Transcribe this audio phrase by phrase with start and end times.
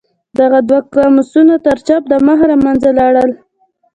[0.39, 3.31] دغه دوه قاموسونه تر چاپ د مخه له منځه لاړل.